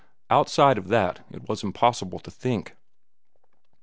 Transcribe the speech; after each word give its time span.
Outside 0.31 0.79
of 0.79 0.87
that 0.87 1.23
it 1.29 1.47
was 1.47 1.63
impossible 1.63 2.17
to 2.21 2.31
think. 2.31 2.75